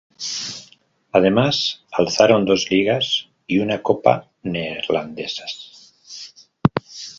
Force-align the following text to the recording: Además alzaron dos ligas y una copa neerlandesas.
Además 1.11 1.85
alzaron 1.91 2.43
dos 2.43 2.71
ligas 2.71 3.27
y 3.45 3.59
una 3.59 3.83
copa 3.83 4.31
neerlandesas. 4.41 5.95